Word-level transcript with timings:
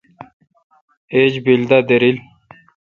ایج 1.13 1.33
بیل 1.45 1.61
دا 1.69 1.77
دریل۔ 1.87 2.17